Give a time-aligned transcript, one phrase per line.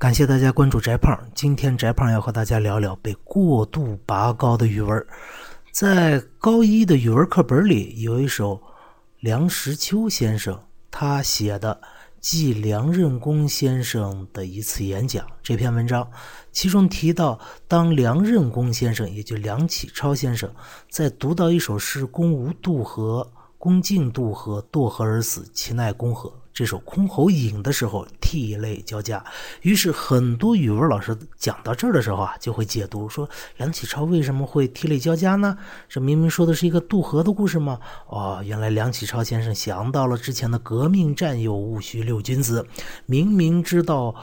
[0.00, 1.14] 感谢大家关注翟胖。
[1.34, 5.06] 今天翟胖要和大家聊聊被过度拔高的语文。
[5.72, 8.58] 在高一的语文课本里，有一首
[9.18, 10.58] 梁实秋先生
[10.90, 11.78] 他写的
[12.18, 16.10] 《记梁任公先生的一次演讲》这篇文章，
[16.50, 20.50] 其中提到，当梁任公先生，也就梁启超先生，
[20.88, 26.32] 在读到一首诗“公无渡河，公尽渡河，堕河而死，其奈公何”。
[26.54, 29.24] 这首《箜篌引》的时候，涕泪交加。
[29.62, 35.58] 于是，很多语文老师讲到这儿的时候啊，就会解读说：梁启超为什么会涕泪交加呢？
[35.88, 37.80] 这明明说的是一个渡河的故事吗？
[38.06, 42.64] 哦，原来梁启超先生想到了之前的革命战友戊戌六君子，
[43.06, 44.14] 明明知道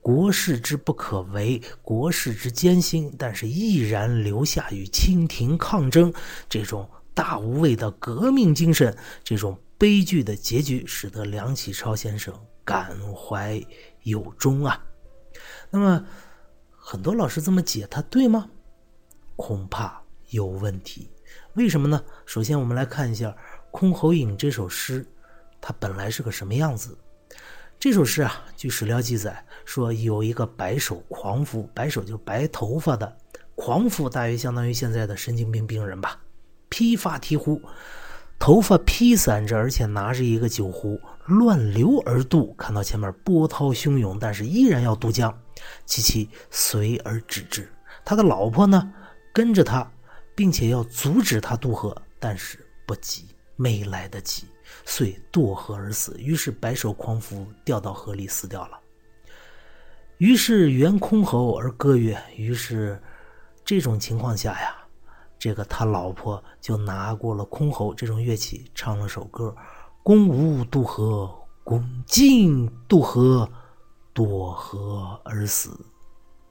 [0.00, 6.12] 国事之不可为，国事之艰辛，但是毅然留下与清廷抗争，
[6.48, 9.58] 这种大无畏的革命精神，这种。
[9.78, 12.34] 悲剧的结局使得梁启超先生
[12.64, 13.64] 感怀
[14.02, 14.84] 有终啊。
[15.70, 16.04] 那么，
[16.70, 18.50] 很多老师这么解，他对吗？
[19.36, 21.08] 恐怕有问题。
[21.54, 22.04] 为什么呢？
[22.26, 23.34] 首先，我们来看一下
[23.78, 25.06] 《箜篌引》这首诗，
[25.60, 26.98] 它本来是个什么样子？
[27.78, 33.16] 这首诗啊，据史料记载说，有一个白首狂夫，白首就是白头发的
[33.54, 36.20] 狂夫，大约相当于现在的神经病病人吧，
[36.68, 37.62] 披发啼呼。
[38.38, 42.54] 头发披散着，而且拿着一个酒壶，乱流而渡。
[42.54, 45.36] 看到前面波涛汹涌，但是依然要渡江。
[45.84, 47.68] 琪琪随而止之。
[48.04, 48.90] 他的老婆呢，
[49.32, 49.90] 跟着他，
[50.34, 54.44] 并且要阻止他渡河，但是不急，没来得及，
[54.86, 56.16] 遂堕河而死。
[56.18, 58.78] 于是白首狂夫掉到河里死掉了。
[60.18, 63.00] 于是袁箜篌而歌曰：“于是
[63.64, 64.76] 这种情况下呀。”
[65.38, 69.54] 这个他老婆就拿过了箜篌这种乐器，唱了首歌
[70.02, 73.48] ：“公无渡河，公尽渡河，
[74.14, 75.78] 堕河而死，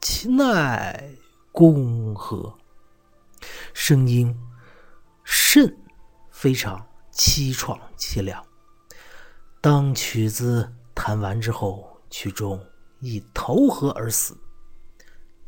[0.00, 1.10] 其奈
[1.50, 2.56] 公何？”
[3.74, 4.36] 声音
[5.24, 5.76] 甚
[6.30, 8.44] 非常凄怆凄凉。
[9.60, 12.64] 当曲子弹完之后，曲中
[13.00, 14.36] 已投河而死，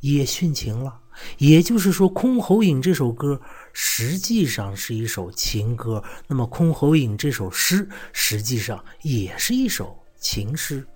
[0.00, 1.00] 也殉情了。
[1.38, 3.40] 也就是说，《箜篌引》这首歌
[3.72, 10.86] 实际上是一首情歌，那么《箜篌引》这首诗实际上也是一首情诗。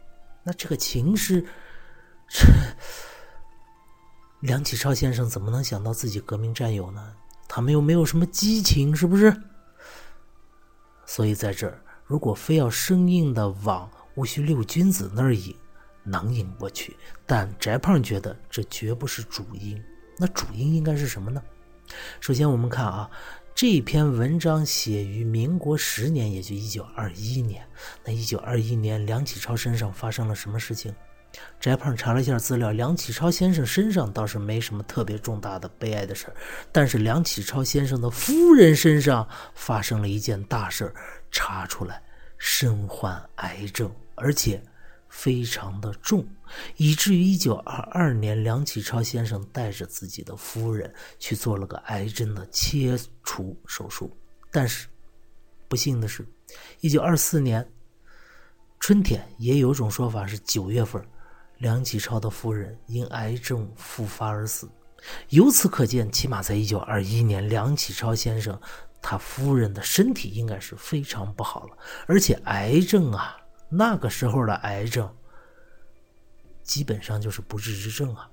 [0.43, 1.45] 那这个情诗，
[2.29, 2.47] 这
[4.41, 7.15] 梁启超先生怎么能想到自己革命战友呢？
[7.49, 9.35] 他们又没有什么激情，是不是？
[11.07, 15.55] 所以在这儿，如果非要生硬的往戊戌六君子那儿引，
[16.03, 19.83] 能引过去，但翟胖觉得这绝不是主因。
[20.17, 21.43] 那主因应该是什么呢？
[22.21, 23.11] 首先，我们看啊，
[23.55, 27.67] 这篇文章写于民国十年，也就一九二一年。
[28.05, 30.95] 那一九二一年，梁启超身上发生了什么事情？
[31.61, 36.35] 翟胖查了一下资料，梁启超先生身上倒是没什么特别重大的悲哀的事儿，
[36.71, 40.95] 但是梁启超先生的夫人身上发生了一件大事儿，
[41.31, 42.01] 查出来
[42.39, 44.63] 身患癌症，而且。
[45.17, 46.27] 非常的重，
[46.77, 54.15] 以至于一九二二年，梁启超先生带着自己的夫人去做了个癌症的切除手术。
[54.51, 54.89] 但是，
[55.69, 56.27] 不幸的是，
[56.81, 57.67] 一九二四年
[58.81, 61.03] 春天，也有种说法是九月份，
[61.59, 64.69] 梁启超的夫人因癌症复发而死。
[65.29, 68.61] 由此可见，起码在一九二一年，梁启超先生
[69.01, 73.37] 他夫人的身体应该是非常不好了，而且癌症啊。
[73.77, 75.09] 那个时候的癌症，
[76.63, 78.29] 基本上就是不治之症啊。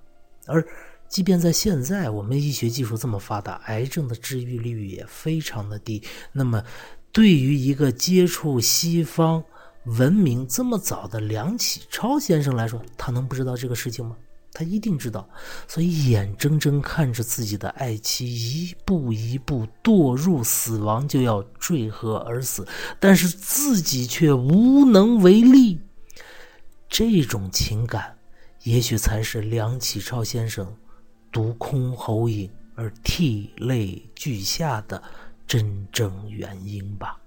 [0.47, 0.66] 而
[1.07, 6.01] 即便在现在，我们医学技术这么发达，癌症的治愈率也非常的低。
[6.31, 6.63] 那么，
[7.12, 9.44] 对于一个接触西方
[9.85, 14.16] 文明这么早的梁启超先生来说，他能不知道这个事情吗？
[14.62, 15.28] 他一定知道，
[15.68, 22.68] 所以眼睁睁看着自己的爱妻一步一步堕入死亡，就要坠河而死，
[23.00, 25.81] 但是自己却无能为力。
[26.88, 28.16] 这种情感，
[28.62, 30.72] 也许才是梁启超先生
[31.31, 35.02] 读《箜篌引》而涕泪俱下的
[35.48, 37.19] 真正原因吧。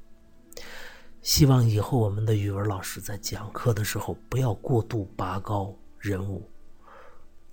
[1.21, 6.49] 希望以后我们的语文老师在讲课的时候，不要过度拔高人物。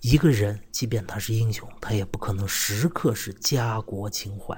[0.02, 4.54] 一个人，即便他是英雄，他也不可能时刻是家国情怀。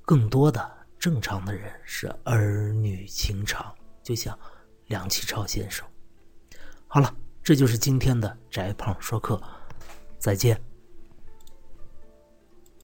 [0.00, 4.36] 更多的正常的人是儿女情长，就像
[4.86, 5.86] 梁启超先生。
[6.88, 9.38] 好了，这就是今天的翟胖说课，
[10.18, 10.58] 再见。